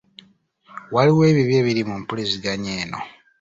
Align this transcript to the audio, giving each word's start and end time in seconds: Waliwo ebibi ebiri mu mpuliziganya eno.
Waliwo 0.93 1.21
ebibi 1.31 1.53
ebiri 1.61 1.81
mu 1.89 1.95
mpuliziganya 2.01 2.71
eno. 2.83 2.99